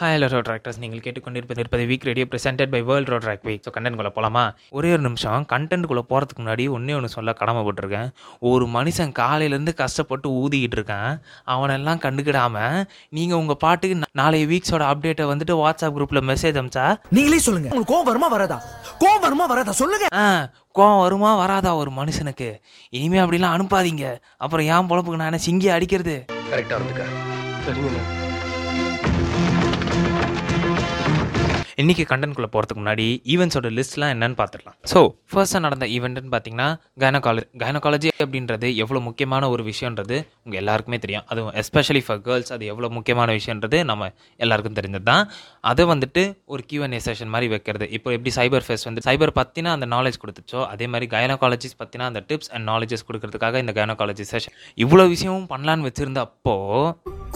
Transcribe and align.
Hi 0.00 0.14
hello 0.14 0.28
road 0.32 0.46
tractors 0.46 0.78
நீங்கள் 0.82 1.02
கேட்டுக்கொண்டிருப்பது 1.02 1.60
இருப்பது 1.62 1.82
week 1.88 2.06
radio 2.08 2.26
presented 2.30 2.70
by 2.72 2.78
world 2.88 3.10
road 3.12 3.24
track 3.24 3.44
week 3.48 3.60
so 3.66 3.70
கண்டென்ட்குள்ளே 3.74 4.10
போகலாமா 4.16 4.42
ஒரே 4.76 4.88
ஒரு 4.94 5.02
நிமிஷம். 5.06 5.44
கண்டென்ட்குள்ளே 5.52 6.02
போகிறதுக்கு 6.08 6.40
முன்னாடி 6.40 6.64
ஒன்றே 6.76 6.94
ஒன்று 6.98 7.10
சொல்ல 7.14 7.32
கடமைப்பட்டிருக்கேன். 7.40 8.08
ஒரு 8.50 8.64
மனுஷன் 8.76 9.12
காலையிலேருந்து 9.20 9.74
கஷ்டப்பட்டு 9.82 10.30
ஊதிக்கிட்டு 10.40 10.76
இருக்கான். 10.78 11.12
அவனெல்லாம் 11.54 12.00
கண்டுக்கிடாமல் 12.06 12.80
நீங்கள் 13.18 13.38
உங்கள் 13.42 13.60
பாட்டுக்கு 13.64 13.98
நாளைய 14.22 14.48
வீக்ஸோட 14.52 14.88
அப்டேட்டை 14.94 15.28
வந்துட்டு 15.32 15.56
வாட்ஸ்அப் 15.62 15.94
குரூப்பில் 15.98 16.22
மெசேஜ் 16.30 16.58
அமிச்சா? 16.62 16.86
நீங்களே 17.18 17.40
சொல்லுங்க. 17.46 17.70
உங்களுக்கு 17.72 17.92
கோவம் 17.94 18.10
வருமா 18.10 18.30
வராதா? 18.34 18.58
கோவம் 19.04 19.24
வருமா 19.26 19.46
வராதா? 19.54 19.76
சொல்லுங்க. 19.82 20.08
ஆ 20.24 20.26
கோவம் 20.80 21.02
வருமா 21.04 21.32
வராதா 21.42 21.76
ஒரு 21.84 21.92
மனுஷனுக்கு? 22.00 22.50
இனிமே 22.98 23.22
அப்படிலாம் 23.26 23.56
அனுப்பாதீங்க. 23.58 24.06
அப்புறம் 24.44 24.68
ஏன் 24.74 24.90
பொழப்புக்கு 24.92 25.24
நானே 25.24 25.40
சிங்கி 25.46 25.70
அடிக்கிறது? 25.78 26.16
கரெக்டா 26.52 26.76
இருந்துக்க 26.80 27.06
சரிங்க 27.68 28.02
இன்றைக்கி 31.82 32.04
கண்டென்ட்குள்ளே 32.10 32.48
போகிறதுக்கு 32.52 32.80
முன்னாடி 32.80 33.04
ஈவெண்ட்ஸோட 33.32 33.68
லிஸ்ட்லாம் 33.76 34.12
என்னன்னு 34.14 34.36
பார்த்துடலாம் 34.40 34.74
ஸோ 34.90 35.00
ஃபர்ஸ்ட்டாக 35.30 35.60
நடந்த 35.64 35.86
ஈவெண்ட்னு 35.94 36.30
பார்த்தீங்கன்னா 36.34 36.66
கைனகாலஜி 37.02 37.46
கைனகாலஜி 37.62 38.10
அப்படின்றது 38.24 38.68
எவ்வளோ 38.82 39.00
முக்கியமான 39.06 39.48
ஒரு 39.54 39.62
விஷயன்றது 39.70 40.16
உங்கள் 40.44 40.58
எல்லாருக்குமே 40.60 40.98
தெரியும். 41.04 41.24
அதுவும் 41.30 41.54
எஸ்பெஷலி 41.62 42.02
ஃபார் 42.06 42.20
கேர்ள்ஸ் 42.26 42.52
அது 42.56 42.64
எவ்வளோ 42.72 42.90
முக்கியமான 42.96 43.32
விஷயன்றது 43.38 43.78
நம்ம 43.90 44.08
எல்லாருக்கும் 44.40 44.76
தெரிஞ்சது 44.78 45.06
தான் 45.10 45.24
அதை 45.70 45.86
வந்துட்டு 45.92 46.22
ஒரு 46.54 46.64
கியூஎன்ஏ 46.70 47.00
செஷன் 47.08 47.32
மாதிரி 47.34 47.48
வைக்கிறது. 47.54 47.88
இப்போ 47.98 48.12
எப்படி 48.16 48.32
சைபர் 48.38 48.66
ஃபெஸ்ட் 48.66 48.88
வந்து 48.90 49.04
சைபர் 49.08 49.36
பற்றினா 49.40 49.72
அந்த 49.78 49.88
நாலேஜ் 49.96 50.20
கொடுத்துச்சோ 50.24 50.62
அதே 50.74 50.88
மாதிரி 50.94 51.08
கைனகாலஜிஸ் 51.16 51.78
பற்றினா 51.82 52.06
அந்த 52.12 52.22
டிப்ஸ் 52.30 52.52
அண்ட் 52.54 52.66
நாலேஜஸ் 52.72 53.06
கொடுக்கறதுக்காக 53.08 53.64
இந்த 53.64 53.74
கைனகாலஜி 53.80 54.26
செஷன் 54.32 54.56
இவ்வளோ 54.84 55.06
விஷயமும் 55.14 55.50
பண்ணலான்னு 55.54 55.88
வச்சுருந்தப்போ 55.90 56.56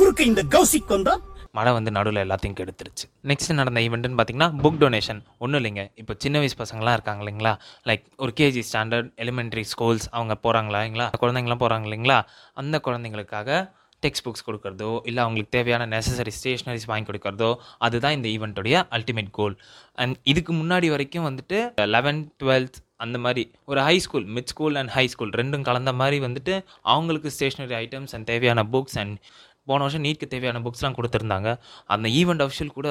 குறுக்கு 0.00 0.24
இந்த 0.32 0.44
கௌசிக் 0.56 0.94
வந்தா 0.96 1.16
மழை 1.56 1.72
வந்து 1.76 1.90
நடுவில் 1.96 2.22
எல்லாத்தையும் 2.24 2.56
கெடுத்துருச்சு. 2.60 3.06
நெக்ஸ்ட் 3.30 3.52
நடந்த 3.60 3.80
ஈவெண்ட்டுன்னு 3.86 4.18
பார்த்தீங்கன்னா 4.20 4.50
புக் 4.64 4.80
டொனேஷன் 4.84 5.20
ஒன்றும் 5.44 5.60
இல்லைங்க. 5.60 5.84
இப்போ 6.02 6.14
சின்ன 6.24 6.38
வயசு 6.42 6.56
பசங்களாம் 6.62 6.96
இருக்காங்க 6.98 7.22
இல்லைங்களா? 7.24 7.52
லைக் 7.88 8.04
ஒரு 8.24 8.32
கேஜி 8.40 8.62
ஸ்டாண்டர்ட் 8.70 9.10
எலிமெண்ட்ரி 9.24 9.64
ஸ்கூல்ஸ் 9.72 10.08
அவங்க 10.16 10.36
போகிறாங்களா 10.46 10.80
இல்லைங்களா? 10.82 11.08
குழந்தைங்களாம் 11.24 11.62
போகிறாங்க 11.64 11.88
இல்லைங்களா? 11.90 12.18
அந்த 12.62 12.78
குழந்தைங்களுக்காக 12.88 13.60
டெக்ஸ்ட் 14.04 14.24
புக்ஸ் 14.24 14.44
கொடுக்குறதோ 14.48 14.90
இல்லை 15.08 15.20
அவங்களுக்கு 15.22 15.54
தேவையான 15.56 15.86
நெசசரி 15.94 16.32
ஸ்டேஷ்னரிஸ் 16.40 16.90
வாங்கி 16.90 17.06
கொடுக்குறதோ 17.08 17.48
அதுதான் 17.86 18.16
இந்த 18.16 18.28
ஈவெண்ட்டுடைய 18.34 18.84
அல்டிமேட் 18.96 19.32
கோல் 19.38 19.56
அண்ட் 20.02 20.16
இதுக்கு 20.32 20.52
முன்னாடி 20.60 20.88
வரைக்கும் 20.94 21.26
வந்துட்டு 21.28 21.58
லெவன்த் 21.94 22.28
டுவெல்த் 22.42 22.78
அந்த 23.04 23.16
மாதிரி 23.24 23.42
ஒரு 23.70 23.80
high 23.86 23.96
school 24.04 24.24
mid 24.36 24.50
school 24.52 24.76
and 24.80 24.92
high 24.94 25.04
school 25.12 25.32
ரெண்டும் 25.40 25.66
கலந்த 25.68 25.90
மாதிரி 26.00 26.18
வந்துட்டு 26.26 26.54
அவங்களுக்கு 26.92 27.28
ஸ்டேஷ்னரி 27.36 27.76
ஐட்டம்ஸ் 27.82 28.14
அண்ட் 28.16 28.26
தேவையான 28.30 28.62
புக்ஸ் 28.72 28.98
அண்ட் 29.02 29.16
போன 29.68 29.80
வருஷம் 29.84 30.04
நீட்க்கு 30.04 30.30
தேவையான 30.32 30.62
புக்ஸ்லாம் 30.64 30.96
கொடுத்துருந்தாங்க. 30.98 31.48
அந்த 31.94 32.06
ஈவெண்ட் 32.20 32.42
அஃபிஷியல் 32.44 32.76
கூட 32.78 32.88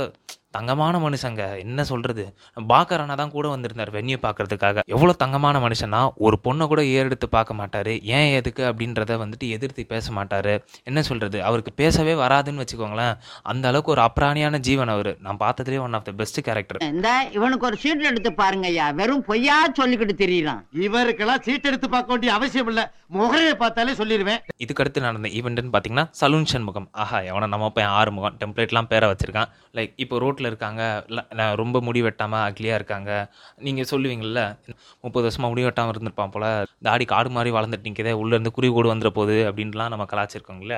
தங்கமான 0.53 0.95
மனுஷங்க. 1.06 1.42
என்ன 1.64 1.81
சொல்கிறது 1.90 2.23
பாக்கரானா 2.72 3.16
தான் 3.22 3.34
கூட 3.36 3.48
வந்திருந்தார் 3.53 3.92
வென்யூ 3.95 4.17
பார்க்கறதுக்காக 4.26 4.84
எவ்வளோ 4.95 5.14
தங்கமான 5.23 5.59
மனுஷனா 5.66 6.02
ஒரு 6.28 6.38
பொண்ணை 6.45 6.66
கூட 6.72 6.81
ஏறெடுத்து 6.95 7.28
பார்க்க 7.36 7.59
மாட்டார். 7.59 7.92
ஏன் 8.17 8.30
எதுக்கு 8.40 8.64
அப்படின்றத 8.70 9.18
வந்துட்டு 9.23 9.48
எதிர்த்து 9.56 9.86
பேச 9.94 10.12
மாட்டார். 10.18 10.52
என்ன 10.90 11.00
சொல்கிறது 11.09 11.38
அவருக்கு 11.50 11.73
பேசவே 11.81 12.14
வராதுன்னு 12.23 12.64
வச்சுக்கோங்களேன். 12.64 13.14
அந்த 13.52 13.66
அளவுக்கு 13.72 13.94
ஒரு 13.95 14.03
அப்ராணியான 14.08 14.62
ஜீவன் 14.68 14.94
அவர். 14.95 15.12
நான் 15.28 15.42
பார்த்ததுலேயே 15.44 15.84
one 15.88 15.98
of 16.00 16.08
the 16.09 16.14
best 16.22 16.40
character 16.48 16.81
இந்த 16.92 17.09
இவனுக்கு 17.38 17.68
ஒரு 17.70 17.80
சீட் 17.84 18.08
எடுத்து 18.12 18.31
பாருங்க 18.42 18.68
ஐயா 18.73 18.88
வெறும் 19.02 19.25
பொய்யா 19.30 19.58
சொல்லிக்கிட்டு 19.81 20.16
தெரியலாம் 20.23 20.62
இவருக்கெல்லாம் 20.88 21.44
சீட் 21.48 21.70
எடுத்து 21.72 21.90
பார்க்க 21.95 22.14
வேண்டிய 22.16 22.31
அவசியம் 22.38 22.72
இல்ல. 22.73 22.81
முகரையை 23.18 23.53
பார்த்தாலே 23.59 23.94
சொல்லிடுவேன் 24.00 24.42
இதுக்கடுத்து 24.64 25.06
நடந்த 25.08 25.28
ஈவெண்ட்னு 25.38 25.73
பார்த்தீங்கன்னா 25.73 26.08
சலூன் 26.22 26.50
சண்முகம் 26.53 26.88
ஆஹா 27.03 27.20
எவனை 27.30 27.48
நம்ம 27.53 27.70
போய் 27.75 27.92
ஆறுமுகம் 28.00 28.36
டெம்ப்ளேட்லாம் 28.42 28.90
பேரை 28.92 29.08
வச்சிருக்கான். 29.12 29.52
லைக் 29.78 29.94
இப்போ 30.03 30.16
ரோட்டில் 30.38 30.52
இருக்காங்க. 30.52 30.83
ரொம்ப 31.61 31.77
முடி 31.88 31.99
வெட்டாமல் 32.05 32.43
அக்லியாக 32.47 32.80
இருக்காங்க. 32.80 33.11
நீங்கள் 33.66 33.88
சொல்லுவீங்கள்ல 33.91 34.41
முப்பது 35.03 35.25
வருஷமாக 35.27 35.49
முடி 35.52 35.63
வெட்டாமல் 35.67 35.94
இருந்திருப்பான் 35.94 36.33
போல 36.35 36.45
தாடி 36.88 37.05
காடு 37.11 37.29
மாதிரி 37.35 37.49
வளர்ந்துட்டு 37.55 37.88
நிற்கதே 37.89 38.13
உள்ளேருந்து 38.22 38.51
குருவி 38.57 38.73
கூடு 38.75 38.91
வந்துட 38.91 39.09
போகுது 39.17 39.38
அப்படின்லாம் 39.50 39.91
நம்ம 39.94 40.06
கலாச்சிருக்கோங்களே 40.12 40.78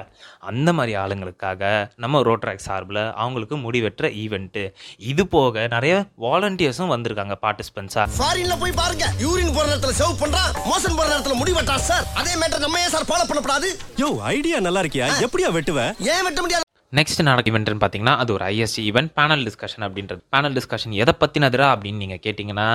அந்த 0.51 0.69
மாதிரி 0.77 0.93
ஆளுங்களுக்காக 1.03 1.63
நம்ம 2.03 2.21
ரோட்ராக் 2.29 2.65
சார்பில் 2.67 3.01
அவங்களுக்கு 3.23 3.57
முடி 3.65 3.81
வெட்டுற 3.85 4.07
ஈவெண்ட்டு 4.23 4.63
இது 5.11 5.25
போக 5.35 5.65
நிறைய 5.75 5.93
வாலண்டியர்ஸும் 6.25 6.93
வந்திருக்காங்க 6.95 7.37
பார்ட்டிசிபென்ட்ஸாக 7.45 8.15
ஃபாரின்ல 8.19 8.57
போய் 8.63 8.77
பாருங்க. 8.81 9.05
யூரின் 9.25 9.53
போற 9.57 9.65
நேரத்துல 9.71 9.95
சேவ் 10.01 10.15
பண்றான் 10.23 10.49
மோசன் 10.69 10.97
போற 10.99 11.07
நேரத்துல 11.13 11.37
முடி 11.41 11.53
வெட்டான் 11.59 11.85
சார் 11.89 12.07
அதே 12.21 12.33
மேட்டர் 12.43 12.65
நம்ம 12.67 12.81
ஏன் 12.85 12.93
சார் 12.95 13.09
ஃபாலோ 13.11 13.27
பண்ணக்கூடாது 13.29 13.69
யோ 14.03 14.09
ஐடியா 14.35 14.59
நல்லா 14.69 14.83
இருக்கியா? 14.85 15.07
எப்படியா 15.27 15.51
வெட்டுவ? 15.57 15.79
ஏன் 16.13 16.25
வெட்ட 16.27 16.39
முடியாது? 16.45 16.65
நெக்ஸ்ட் 16.97 17.19
நடக்கும் 17.25 17.49
ஈவெண்ட்னு 17.51 17.81
பார்த்தீங்கன்னா 17.81 18.13
அது 18.21 18.31
ஒரு 18.35 18.43
ஐஎஸ்சி 18.53 18.81
ஈவெண்ட் 18.89 19.11
பேனல் 19.17 19.43
டிஸ்கஷன் 19.47 19.83
அப்படின்றது. 19.87 20.21
பேனல் 20.33 20.55
டிஸ்கஷன் 20.57 20.93
எதை 21.03 21.13
பற்றினதுரா 21.21 21.67
அப்படின்னு 21.73 22.01
நீங்கள் 22.03 22.21
கேட்டிங்கன்னா 22.23 22.65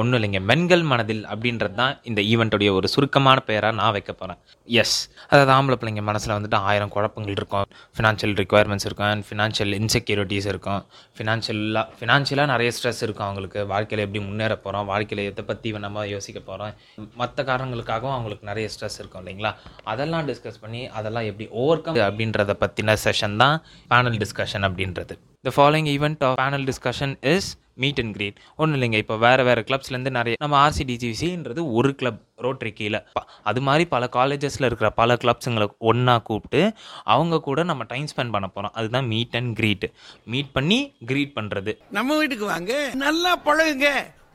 ஒன்றும் 0.00 0.16
இல்லைங்க. 0.18 0.40
மென்கள் 0.48 0.82
மனதில் 0.90 1.20
அப்படின்றது 1.32 1.76
தான் 1.80 1.94
இந்த 2.10 2.20
ஈவெண்ட்டுடைய 2.32 2.70
ஒரு 2.78 2.86
சுருக்கமான 2.92 3.38
பெயராக 3.48 3.74
நான் 3.80 3.92
வைக்க 3.96 4.12
போகிறேன் 4.12 4.38
எஸ் 4.68 4.96
அதாவது 5.30 5.52
ஆம்பளை 5.56 5.76
பிள்ளைங்க 5.80 6.02
மனசில் 6.08 6.34
வந்துட்டு 6.36 6.58
ஆயிரம் 6.70 6.92
குழப்பங்கள் 6.94 7.34
இருக்கும். 7.38 7.66
ஃபினான்ஷியல் 7.96 8.34
ரிக்குவயர்மெண்ட்ஸ் 8.40 8.86
இருக்கும். 8.88 9.08
அண்ட் 9.12 9.26
ஃபினான்ஷியல் 9.28 9.72
இன்செக்யூரிட்டிஸ் 9.80 10.48
இருக்கும். 10.52 10.80
ஃபினான்ஷியலாக 11.18 11.84
ஃபினான்ஷியலாக 12.00 12.48
நிறைய 12.54 12.72
ஸ்ட்ரெஸ் 12.78 13.02
இருக்கும் 13.06 13.26
அவங்களுக்கு. 13.28 13.62
வாழ்க்கையில் 13.74 14.04
எப்படி 14.06 14.22
முன்னேற 14.28 14.56
போகிறோம் 14.66 14.88
வாழ்க்கையில் 14.92 15.24
எதை 15.30 15.44
பற்றி 15.52 15.74
நம்ம 15.86 16.06
யோசிக்க 16.14 16.40
போகிறோம் 16.50 16.74
மற்ற 17.22 17.44
காரணங்களுக்காகவும் 17.52 18.16
அவங்களுக்கு 18.16 18.50
நிறைய 18.52 18.68
ஸ்ட்ரெஸ் 18.76 18.98
இருக்கும் 19.02 19.22
இல்லைங்களா? 19.24 19.52
அதெல்லாம் 19.94 20.26
டிஸ்கஸ் 20.32 20.60
பண்ணி 20.66 20.82
அதெல்லாம் 21.00 21.28
எப்படி 21.32 21.48
ஓவர் 21.62 21.84
கம் 21.86 22.02
அப்படின்றத 22.10 22.58
பற்றின 22.64 22.98
செஷன் 23.06 23.40
தான் 23.44 23.51
பேனல் 23.90 24.20
டிஸ்கஷன் 24.22 24.66
அப்படின்றது. 24.68 25.16
The 25.48 25.50
following 25.56 25.90
event 25.96 26.22
of 26.28 26.38
panel 26.40 26.66
discussion 26.70 27.14
is 27.34 27.50
meet 27.74 28.00
and 28.02 28.14
greet 28.16 28.38
ஒன்றும் 28.56 28.80
இல்லைங்க 28.80 28.98
இப்போ 29.02 29.16
வேறு 29.16 29.44
வேறு 29.44 29.60
கிளப்ஸ்லேருந்து 29.68 30.10
நிறைய 30.16 30.36
நம்ம 30.38 30.56
ஆர்சிடிஜிசின்றது 30.64 31.62
ஒரு 31.78 31.90
கிளப் 31.94 32.20
ரோட்டரி 32.36 32.72
கீழே. 32.72 33.00
அது 33.42 33.60
மாதிரி 33.60 33.84
பல 33.94 34.08
காலேஜஸில் 34.12 34.68
இருக்கிற 34.68 34.90
பல 34.90 35.16
கிளப்ஸுங்களை 35.22 35.68
ஒன்றா 35.90 36.18
கூப்பிட்டு 36.18 36.72
அவங்க 37.14 37.40
கூட 37.40 37.62
நம்ம 37.62 37.84
டைம் 37.84 38.04
ஸ்பெண்ட் 38.04 38.34
பண்ண 38.36 38.46
போகிறோம் 38.46 38.74
அதுதான் 38.74 39.06
மீட் 39.06 39.36
அண்ட் 39.36 39.54
கிரீட் 39.56 39.86
மீட் 40.24 40.52
பண்ணி 40.52 40.80
கிரீட் 41.06 41.36
பண்ணுறது 41.40 41.74
நம்ம 41.90 42.16
வீட்டுக்கு 42.16 42.44
வாங்க. 42.44 42.90
நல்லா 42.94 43.32
பழகுங்க. 43.44 43.88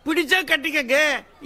பிடிச்சா 0.05 0.37
கட்டிக்கங்க. 0.49 0.97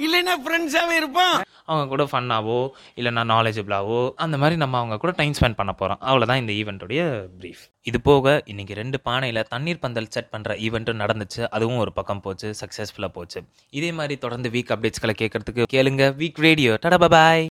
இல்லைன்னா 0.04 0.34
ஃப்ரெண்ட்ஸாவே 0.44 0.96
இருப்போம். 0.96 1.38
அவங்க 1.72 1.86
கூட 1.94 2.04
ஃபன்னாவோ 2.12 2.60
இல்லைன்னா 2.96 3.26
நாலேஜபிளாவோ 3.34 4.00
அந்த 4.26 4.38
மாதிரி 4.38 4.58
நம்ம 4.64 4.78
அவங்க 4.78 4.98
கூட 5.04 5.14
டைம் 5.18 5.38
ஸ்பெண்ட் 5.40 5.60
பண்ண 5.62 5.74
போகிறோம் 5.74 6.02
அவ்வளோதான் 6.10 6.42
இந்த 6.44 6.56
ஈவெண்ட்டுடைய 6.60 7.04
ப்ரீஃப் 7.42 7.64
இது 7.90 8.00
போக 8.02 8.34
இன்றைக்கி 8.52 8.74
ரெண்டு 8.82 8.98
பானையில் 9.06 9.48
தண்ணீர் 9.54 9.84
பந்தல் 9.84 10.12
செட் 10.16 10.32
பண்ணுற 10.32 10.52
ஈவெண்ட்டும் 10.66 11.02
நடந்துச்சு. 11.04 11.42
அதுவும் 11.50 11.82
ஒரு 11.84 11.92
பக்கம் 11.94 12.22
போச்சு 12.22 12.50
சக்ஸஸ்ஃபுல்லாக 12.62 13.14
போச்சு. 13.18 13.40
இதே 13.80 13.92
மாதிரி 13.92 14.18
தொடர்ந்து 14.18 14.50
வீக் 14.50 14.74
அப்டேட்ஸ்களை 14.74 15.16
கேட்குறதுக்கு 15.22 15.66
கேளுங்க. 15.74 16.06
வீக் 16.22 16.42
ரேடியோ 16.48 16.74
டடா 16.86 17.10
பாய் 17.16 17.48